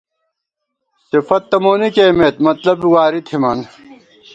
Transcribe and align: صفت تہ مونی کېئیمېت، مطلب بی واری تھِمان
صفت 1.09 1.41
تہ 1.49 1.57
مونی 1.63 1.89
کېئیمېت، 1.95 2.35
مطلب 2.47 2.75
بی 2.81 2.89
واری 2.93 3.21
تھِمان 3.27 3.59